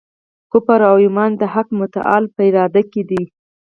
کفر 0.51 0.79
او 0.89 0.95
ایمان 1.03 1.31
د 1.37 1.43
حق 1.53 1.67
متعال 1.79 2.23
په 2.35 2.41
اراده 2.49 2.81
کي 2.91 3.01
دی. 3.09 3.23